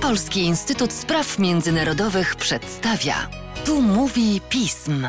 [0.00, 3.30] Polski Instytut Spraw Międzynarodowych przedstawia.
[3.64, 5.08] Tu mówi pism.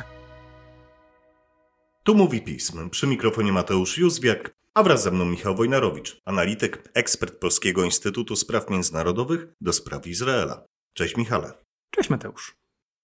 [2.03, 2.89] Tu mówi pism.
[2.89, 8.69] Przy mikrofonie Mateusz Józwiak, a wraz ze mną Michał Wojnarowicz, analityk, ekspert Polskiego Instytutu Spraw
[8.69, 10.65] Międzynarodowych do spraw Izraela.
[10.93, 11.53] Cześć Michale.
[11.89, 12.55] Cześć Mateusz.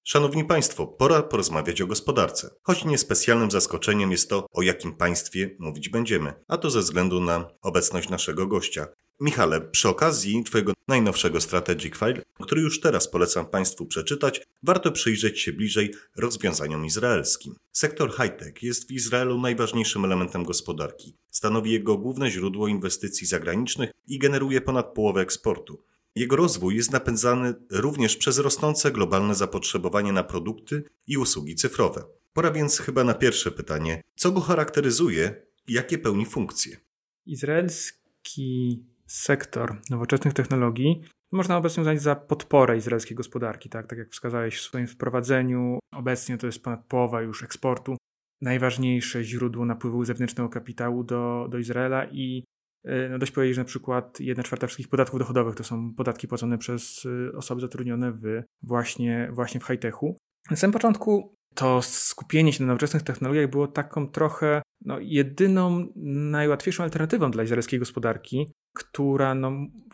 [0.04, 2.50] Szanowni Państwo, pora porozmawiać o gospodarce.
[2.64, 7.50] Choć niespecjalnym zaskoczeniem jest to, o jakim państwie mówić będziemy, a to ze względu na
[7.62, 8.88] obecność naszego gościa.
[9.22, 15.40] Michale, przy okazji Twojego najnowszego Strategic File, który już teraz polecam Państwu przeczytać, warto przyjrzeć
[15.40, 17.56] się bliżej rozwiązaniom izraelskim.
[17.72, 21.16] Sektor high-tech jest w Izraelu najważniejszym elementem gospodarki.
[21.30, 25.84] Stanowi jego główne źródło inwestycji zagranicznych i generuje ponad połowę eksportu.
[26.16, 32.04] Jego rozwój jest napędzany również przez rosnące globalne zapotrzebowanie na produkty i usługi cyfrowe.
[32.34, 36.78] Pora więc chyba na pierwsze pytanie: co go charakteryzuje i jakie pełni funkcje?
[37.26, 41.02] Izraelski sektor nowoczesnych technologii
[41.32, 43.70] można obecnie uznać za podporę izraelskiej gospodarki.
[43.70, 47.98] Tak, tak jak wskazałeś w swoim wprowadzeniu, obecnie to jest ponad połowa już eksportu,
[48.42, 52.44] najważniejsze źródło napływu zewnętrznego kapitału do, do Izraela i
[52.86, 56.28] e, no dość powiedzieć, że na przykład 1 czwarta wszystkich podatków dochodowych to są podatki
[56.28, 60.18] płacone przez e, osoby zatrudnione w, właśnie, właśnie w high-techu.
[60.52, 65.88] Na samym początku to skupienie się na nowoczesnych technologiach było taką trochę no, jedyną,
[66.32, 69.52] najłatwiejszą alternatywą dla izraelskiej gospodarki, która no,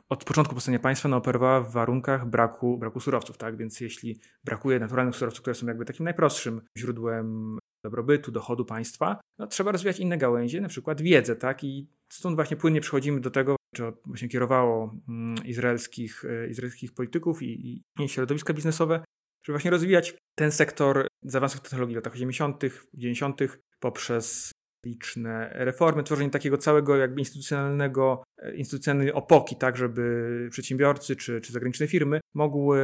[0.09, 3.37] od początku powstania państwa no, operowała w warunkach braku, braku surowców.
[3.37, 3.57] Tak?
[3.57, 9.47] Więc jeśli brakuje naturalnych surowców, które są jakby takim najprostszym źródłem dobrobytu, dochodu państwa, no,
[9.47, 11.35] trzeba rozwijać inne gałęzie, na przykład wiedzę.
[11.35, 11.63] Tak?
[11.63, 17.43] I stąd właśnie płynnie przechodzimy do tego, co właśnie kierowało mm, izraelskich, e, izraelskich polityków
[17.43, 19.03] i, i środowiska biznesowe,
[19.45, 23.41] żeby właśnie rozwijać ten sektor zaawansowanych technologii w latach 80., 90.
[23.79, 24.51] poprzez
[24.87, 31.53] liczne reformy, tworzenie takiego całego jakby instytucjonalnego, e, instytucjonalnej opoki, tak żeby przedsiębiorcy czy, czy
[31.53, 32.79] zagraniczne firmy mogły,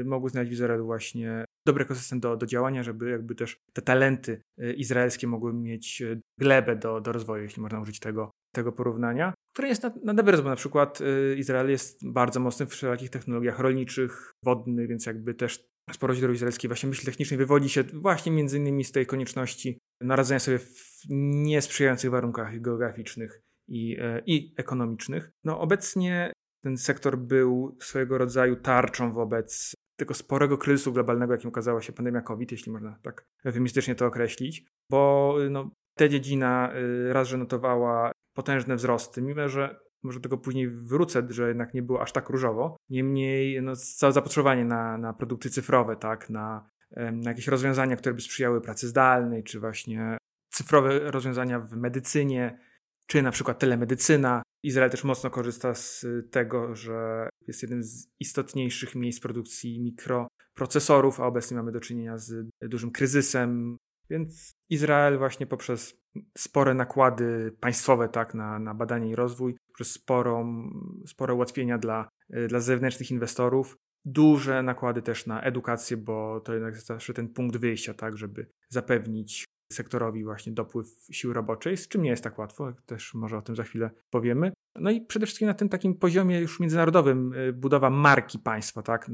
[0.00, 3.82] e, mogły znaleźć w Izraelu właśnie dobry ekosystem do, do działania, żeby jakby też te
[3.82, 6.02] talenty e, izraelskie mogły mieć
[6.38, 10.36] glebę do, do rozwoju, jeśli można użyć tego, tego porównania, które jest na, na dobry
[10.36, 10.98] bo na przykład
[11.36, 16.68] Izrael jest bardzo mocny w wszelakich technologiach rolniczych, wodnych, więc jakby też sporo źródeł izraelskiej
[16.68, 21.02] właśnie myśli technicznej wywodzi się właśnie między innymi z tej konieczności naradzenia sobie w
[21.44, 25.30] niesprzyjających warunkach geograficznych i, e, i ekonomicznych.
[25.44, 26.32] No obecnie
[26.64, 32.20] ten sektor był swojego rodzaju tarczą wobec tego sporego kryzysu globalnego, jakim okazała się pandemia
[32.20, 38.12] COVID, jeśli można tak eufemistycznie to określić, bo no, ta dziedzina y, raz, że notowała
[38.36, 42.28] potężne wzrosty, mimo że może do tego później wrócę, że jednak nie było aż tak
[42.28, 42.76] różowo.
[42.90, 48.20] Niemniej no, całe zapotrzebowanie na, na produkty cyfrowe, tak, na, na jakieś rozwiązania, które by
[48.20, 50.18] sprzyjały pracy zdalnej, czy właśnie
[50.50, 52.58] cyfrowe rozwiązania w medycynie,
[53.06, 54.42] czy na przykład telemedycyna.
[54.64, 61.26] Izrael też mocno korzysta z tego, że jest jednym z istotniejszych miejsc produkcji mikroprocesorów, a
[61.26, 63.76] obecnie mamy do czynienia z dużym kryzysem.
[64.10, 66.01] Więc Izrael właśnie poprzez
[66.38, 70.70] spore nakłady państwowe tak, na, na badanie i rozwój, przez sporą,
[71.06, 72.08] spore ułatwienia dla,
[72.48, 77.56] dla zewnętrznych inwestorów, duże nakłady też na edukację, bo to jednak jest zawsze ten punkt
[77.56, 82.72] wyjścia, tak, żeby zapewnić sektorowi właśnie dopływ siły roboczej, z czym nie jest tak łatwo,
[82.86, 84.52] też może o tym za chwilę powiemy.
[84.74, 89.10] No i przede wszystkim na tym takim poziomie już międzynarodowym y, budowa marki państwa, tak,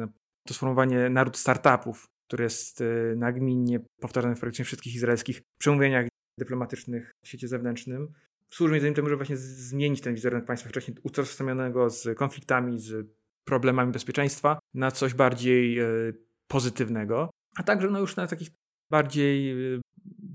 [0.46, 6.08] to sformułowanie naród startupów, które jest y, nagminnie powtarzane w praktycznie wszystkich izraelskich przemówieniach
[6.38, 8.12] dyplomatycznych w świecie zewnętrznym.
[8.50, 13.06] Służy między innymi temu, żeby właśnie zmienić ten wizerunek państwa wcześniej utożsamionego z konfliktami, z
[13.44, 16.14] problemami bezpieczeństwa na coś bardziej y,
[16.48, 18.48] pozytywnego, a także no już na takich
[18.90, 19.54] bardziej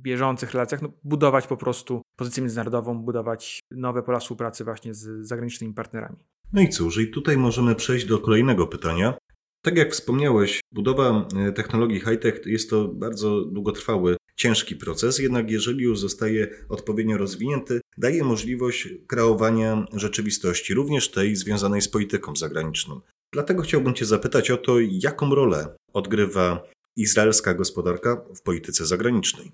[0.04, 5.74] bieżących relacjach no, budować po prostu pozycję międzynarodową, budować nowe pola współpracy właśnie z zagranicznymi
[5.74, 6.18] partnerami.
[6.54, 9.14] No i cóż, i tutaj możemy przejść do kolejnego pytania.
[9.62, 15.84] Tak jak wspomniałeś, budowa e, technologii high-tech jest to bardzo długotrwały, ciężki proces, jednak jeżeli
[15.84, 23.02] już zostaje odpowiednio rozwinięty, daje możliwość kreowania rzeczywistości, również tej związanej z polityką zagraniczną.
[23.34, 26.64] Dlatego chciałbym Cię zapytać o to, jaką rolę odgrywa
[26.96, 29.52] izraelska gospodarka w polityce zagranicznej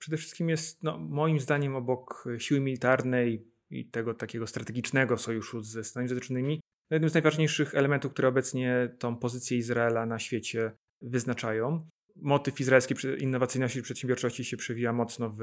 [0.00, 5.84] przede wszystkim jest no, moim zdaniem obok siły militarnej i tego takiego strategicznego sojuszu ze
[5.84, 6.60] Stanami Zjednoczonymi
[6.90, 10.72] jednym z najważniejszych elementów, które obecnie tą pozycję Izraela na świecie
[11.02, 11.88] wyznaczają.
[12.22, 15.38] Motyw izraelskiej innowacyjności i przedsiębiorczości się przewija mocno w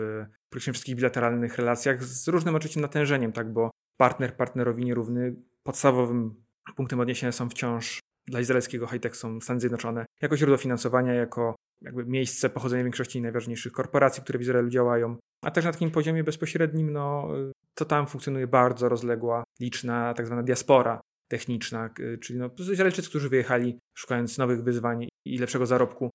[0.50, 6.36] praktycznie wszystkich bilateralnych relacjach z różnym oczywiście natężeniem, tak, bo partner partnerowi nierówny podstawowym
[6.76, 12.06] punktem odniesienia są wciąż dla izraelskiego high-tech są Stany Zjednoczone jako źródło finansowania, jako jakby
[12.06, 16.94] miejsce pochodzenia większości najważniejszych korporacji, które w Izraelu działają, a też na takim poziomie bezpośrednim,
[16.94, 17.28] no,
[17.74, 21.90] to tam funkcjonuje bardzo rozległa, liczna tak zwana diaspora techniczna,
[22.22, 26.10] czyli no, Izraelczycy, którzy wyjechali szukając nowych wyzwań i lepszego zarobku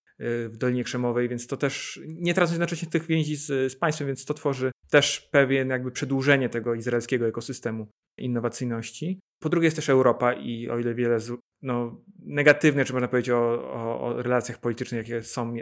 [0.49, 4.25] w Dolinie Krzemowej, więc to też nie tracąc jednocześnie tych więzi z, z państwem, więc
[4.25, 7.89] to tworzy też pewien jakby przedłużenie tego izraelskiego ekosystemu
[8.19, 9.21] innowacyjności.
[9.43, 11.33] Po drugie jest też Europa i o ile wiele z,
[11.63, 15.55] no, negatywne, czy można powiedzieć o, o, o relacjach politycznych, jakie są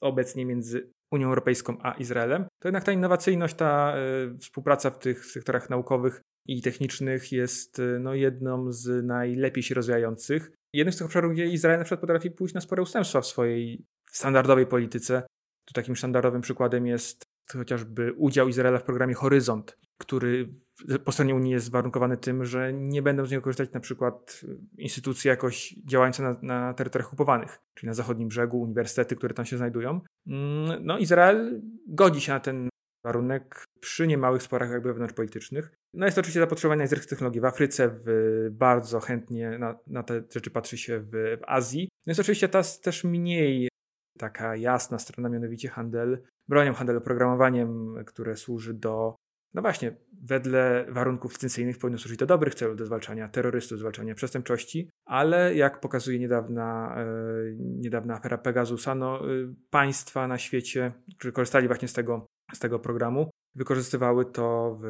[0.00, 3.94] obecnie między Unią Europejską a Izraelem, to jednak ta innowacyjność, ta
[4.34, 6.20] y, współpraca w tych sektorach naukowych
[6.50, 10.52] i technicznych jest y, no, jedną z najlepiej się rozwijających.
[10.72, 13.84] Jednym z tych obszarów, gdzie Izrael na przykład potrafi pójść na spore ustępstwa w swojej
[14.12, 15.22] standardowej polityce.
[15.64, 20.48] Tu takim standardowym przykładem jest chociażby udział Izraela w programie Horyzont, który
[21.04, 24.40] po stronie Unii jest warunkowany tym, że nie będą z niego korzystać na przykład
[24.78, 29.56] instytucje jakoś działające na, na terytoriach okupowanych, czyli na zachodnim brzegu, uniwersytety, które tam się
[29.56, 30.00] znajdują.
[30.26, 32.68] Mm, no Izrael godzi się na ten
[33.04, 35.70] warunek przy niemałych sporach jakby wewnątrzpolitycznych.
[35.94, 40.22] No jest oczywiście zapotrzebowanie na izraelskie technologie w Afryce, w, bardzo chętnie na, na, te
[40.30, 41.88] rzeczy patrzy się w, w Azji.
[42.06, 43.68] No jest oczywiście ta też mniej
[44.18, 49.14] taka jasna strona, mianowicie handel bronią, handel oprogramowaniem, które służy do
[49.54, 54.90] no właśnie, wedle warunków licencyjnych powinno służyć do dobrych celów, do zwalczania terrorystów, zwalczania przestępczości,
[55.06, 57.04] ale jak pokazuje niedawna, e,
[57.58, 62.78] niedawna afera Pegasusa, no, e, państwa na świecie, którzy korzystali właśnie z tego, z tego
[62.78, 64.88] programu, wykorzystywały to w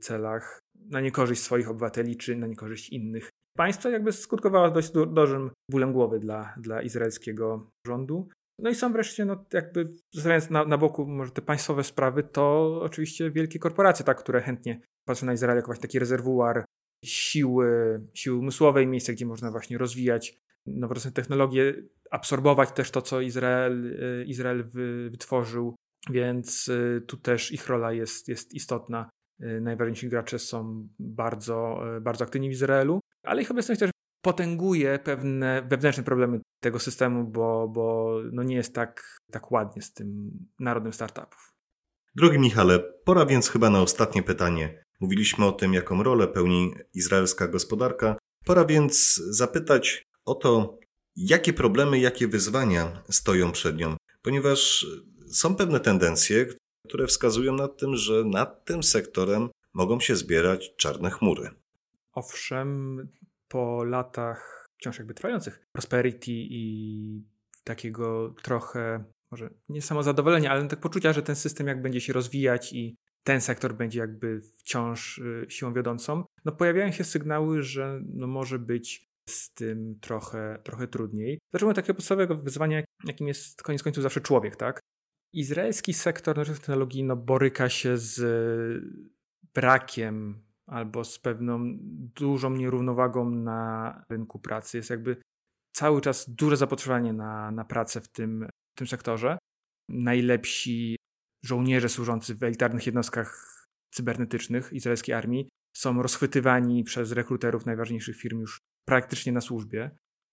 [0.00, 0.60] celach
[0.90, 3.30] na niekorzyść swoich obywateli czy na niekorzyść innych.
[3.56, 8.28] Państwa jakby skutkowało dość dużym bólem głowy dla, dla izraelskiego rządu.
[8.58, 12.78] No i są wreszcie, no jakby zostawiając na, na boku może te państwowe sprawy, to
[12.82, 16.64] oczywiście wielkie korporacje, tak, które chętnie patrzą na Izrael jako właśnie taki rezerwuar
[17.04, 21.74] siły, siły umysłowej, miejsce, gdzie można właśnie rozwijać nowoczesne technologie,
[22.10, 24.64] absorbować też to, co Izrael, e, Izrael
[25.10, 25.74] wytworzył,
[26.10, 29.10] więc e, tu też ich rola jest, jest istotna.
[29.40, 33.90] E, najważniejsi gracze są bardzo, bardzo aktywni w Izraelu, ale ich obecność też
[34.24, 39.92] potęguje pewne wewnętrzne problemy tego systemu, bo, bo no nie jest tak, tak ładnie z
[39.92, 40.30] tym
[40.60, 41.52] narodem startupów.
[42.16, 44.84] Drogi Michale, pora więc chyba na ostatnie pytanie.
[45.00, 48.16] Mówiliśmy o tym, jaką rolę pełni izraelska gospodarka.
[48.44, 50.78] Pora więc zapytać o to,
[51.16, 54.86] jakie problemy, jakie wyzwania stoją przed nią, ponieważ
[55.34, 56.46] są pewne tendencje,
[56.88, 61.50] które wskazują na tym, że nad tym sektorem mogą się zbierać czarne chmury.
[62.12, 62.98] Owszem,
[63.48, 67.22] po latach wciąż jakby trwających prosperity i
[67.64, 72.72] takiego trochę, może nie samozadowolenia, ale tak poczucia, że ten system jak będzie się rozwijać
[72.72, 78.26] i ten sektor będzie jakby wciąż y, siłą wiodącą, no pojawiają się sygnały, że no
[78.26, 81.38] może być z tym trochę, trochę trudniej.
[81.52, 84.80] Zaczęło takiego podstawowego wyzwania, jakim jest koniec końców zawsze człowiek, tak?
[85.34, 88.22] Izraelski sektor nowoczesnych technologii no, boryka się z
[89.54, 91.76] brakiem albo z pewną
[92.14, 94.76] dużą nierównowagą na rynku pracy.
[94.76, 95.16] Jest jakby
[95.72, 99.38] cały czas duże zapotrzebowanie na, na pracę w tym, w tym sektorze.
[99.88, 100.96] Najlepsi
[101.44, 103.60] żołnierze służący w elitarnych jednostkach
[103.94, 108.58] cybernetycznych izraelskiej armii są rozchwytywani przez rekruterów najważniejszych firm już
[108.88, 109.90] praktycznie na służbie.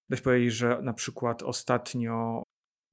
[0.10, 2.44] Dość powiedzieć, że na przykład ostatnio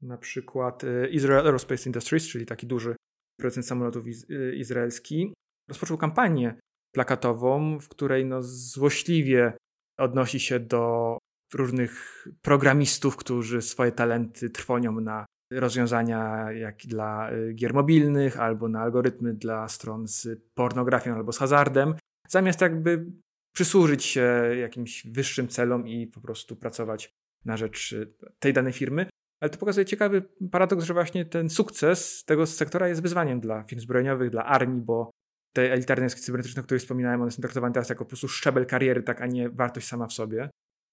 [0.02, 2.96] na przykład y, Israel Aerospace Industries, czyli taki duży
[3.40, 5.34] producent samolotów y, izraelski,
[5.68, 6.54] rozpoczął kampanię
[6.94, 9.52] plakatową, w której no złośliwie
[9.98, 11.18] odnosi się do
[11.54, 18.81] różnych programistów, którzy swoje talenty trwonią na rozwiązania jak dla y, gier mobilnych, albo na
[18.81, 21.94] algorytmy dla stron z pornografią albo z hazardem,
[22.28, 23.06] zamiast jakby
[23.55, 27.10] przysłużyć się jakimś wyższym celom i po prostu pracować
[27.44, 27.94] na rzecz
[28.38, 29.06] tej danej firmy.
[29.40, 33.80] Ale to pokazuje ciekawy paradoks, że właśnie ten sukces tego sektora jest wyzwaniem dla firm
[33.80, 35.10] zbrojeniowych, dla armii, bo
[35.56, 38.66] te elitarne języki cybernetyczne, o których wspominałem, one są traktowane teraz jako po prostu szczebel
[38.66, 40.50] kariery, tak, a nie wartość sama w sobie.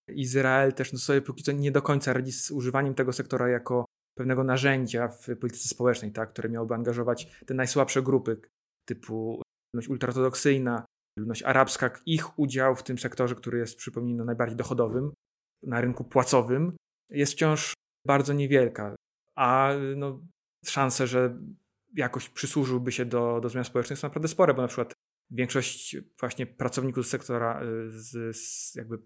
[0.09, 3.85] Izrael też no, sobie póki co nie do końca radzi z używaniem tego sektora jako
[4.17, 8.41] pewnego narzędzia w polityce społecznej, tak, które miałoby angażować te najsłabsze grupy
[8.87, 9.41] typu
[9.73, 10.85] ludność ultraortodoksyjna,
[11.19, 15.13] ludność arabska, ich udział w tym sektorze, który jest, przypomnijmy, najbardziej dochodowym,
[15.63, 16.75] na rynku płacowym,
[17.09, 17.73] jest wciąż
[18.05, 18.95] bardzo niewielka.
[19.35, 20.21] A no,
[20.65, 21.37] szanse, że
[21.95, 24.93] jakoś przysłużyłby się do, do zmian społecznych są naprawdę spore, bo na przykład
[25.31, 28.97] większość właśnie pracowników z sektora y, z, z jakby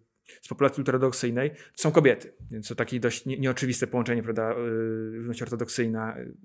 [0.41, 4.53] z populacji ultraortodoksyjnej są kobiety, więc to takie dość nie, nieoczywiste połączenie, prawda,
[5.11, 6.35] ludność y, ortodoksyjna y,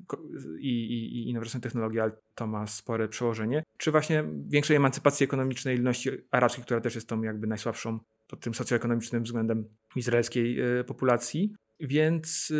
[0.60, 3.62] i, i, i nowoczesne technologie, ale to ma spore przełożenie.
[3.78, 8.54] Czy właśnie większej emancypacji ekonomicznej ludności arabskiej, która też jest tą jakby najsłabszą pod tym
[8.54, 9.64] socjoekonomicznym względem
[9.96, 11.54] izraelskiej populacji.
[11.80, 12.52] Więc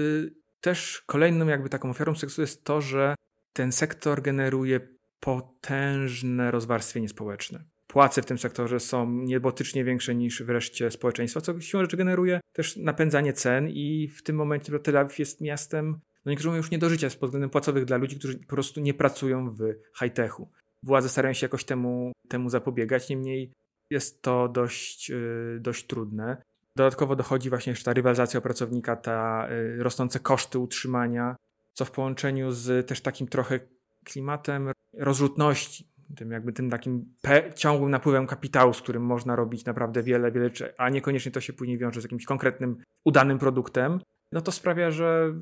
[0.61, 3.15] też kolejną jakby taką ofiarą seksu jest to, że
[3.53, 4.81] ten sektor generuje
[5.21, 7.65] potężne rozwarstwienie społeczne.
[7.87, 12.77] płace w tym sektorze są niebotycznie większe niż wreszcie społeczeństwa, co siłą rzeczy generuje też
[12.77, 16.79] napędzanie cen i w tym momencie Tel Awiw jest miastem, no niektórzy mówią już nie
[16.79, 19.61] do życia pod względem płacowych dla ludzi, którzy po prostu nie pracują w
[19.99, 20.51] high-techu.
[20.83, 23.53] Władze starają się jakoś temu, temu zapobiegać, niemniej
[23.91, 26.43] jest to dość, y, dość trudne.
[26.77, 31.37] Dodatkowo dochodzi właśnie jeszcze ta rywalizacja pracownika, ta y, rosnące koszty utrzymania,
[31.73, 33.61] co w połączeniu z też takim trochę
[34.05, 37.15] klimatem rozrzutności, tym jakby tym takim
[37.55, 41.79] ciągłym napływem kapitału, z którym można robić naprawdę wiele, wiele, a niekoniecznie to się później
[41.79, 44.01] wiąże z jakimś konkretnym, udanym produktem,
[44.33, 45.35] no to sprawia, że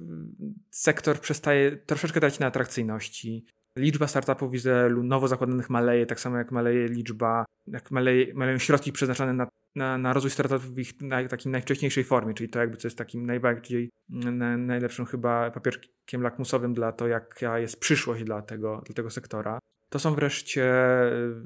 [0.70, 3.46] sektor przestaje troszeczkę dać na atrakcyjności.
[3.78, 8.58] Liczba startupów w Izraelu nowo zakładanych maleje, tak samo jak maleje liczba, jak maleje, maleją
[8.58, 10.92] środki przeznaczone na, na, na rozwój startupów w ich
[11.30, 16.74] takim najwcześniejszej formie, czyli to jakby co jest takim najbardziej, na, najlepszym chyba papierkiem lakmusowym
[16.74, 19.58] dla to, jaka jest przyszłość dla tego, dla tego sektora.
[19.88, 20.72] To są wreszcie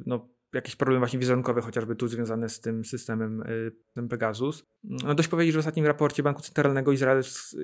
[0.06, 3.42] no, jakieś problemy właśnie wizerunkowe, chociażby tu związane z tym systemem
[3.96, 4.62] y, Pegasus.
[4.84, 6.92] No dość powiedzieć, że w ostatnim raporcie Banku Centralnego,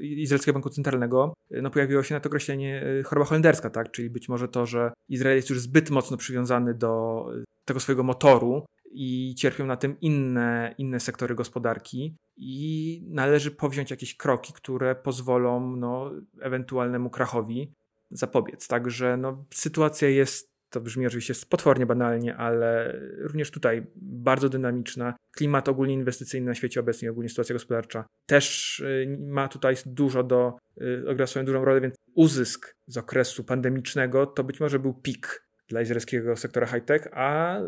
[0.02, 3.90] Izraelskiego Banku Centralnego, y, no pojawiło się na to określenie y, choroba holenderska, tak?
[3.90, 7.24] czyli być może to, że Izrael jest już zbyt mocno przywiązany do
[7.64, 14.16] tego swojego motoru i cierpią na tym inne, inne sektory gospodarki i należy powziąć jakieś
[14.16, 17.72] kroki, które pozwolą no, ewentualnemu krachowi
[18.10, 18.68] zapobiec.
[18.68, 25.14] Także no, sytuacja jest to brzmi oczywiście potwornie banalnie, ale również tutaj bardzo dynamiczna.
[25.36, 30.56] Klimat ogólnie inwestycyjny na świecie obecnie, ogólnie sytuacja gospodarcza też y, ma tutaj dużo do,
[30.82, 35.46] y, ogra swoją dużą rolę, więc uzysk z okresu pandemicznego to być może był pik
[35.68, 37.64] dla izraelskiego sektora high-tech, a y,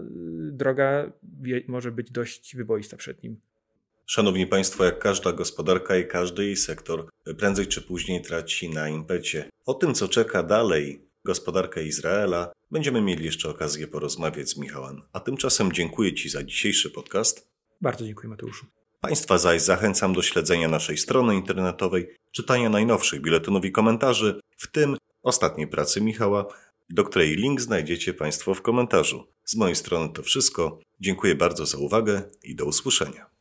[0.53, 1.13] droga
[1.69, 3.41] może być dość wyboista przed nim.
[4.07, 7.09] Szanowni Państwo, jak każda gospodarka i każdy jej sektor,
[7.39, 9.49] prędzej czy później traci na impecie.
[9.67, 15.03] O tym, co czeka dalej gospodarkę Izraela, będziemy mieli jeszcze okazję porozmawiać z Michałem.
[15.13, 17.49] A tymczasem dziękuję Ci za dzisiejszy podcast.
[17.81, 18.67] Bardzo dziękuję, Mateuszu.
[19.01, 24.97] Państwa zaś zachęcam do śledzenia naszej strony internetowej, czytania najnowszych biuletynów i komentarzy, w tym
[25.23, 26.47] ostatniej pracy Michała,
[26.91, 29.27] do której link znajdziecie Państwo w komentarzu.
[29.45, 30.79] Z mojej strony to wszystko.
[31.01, 33.34] Dziękuję bardzo za uwagę i do usłyszenia.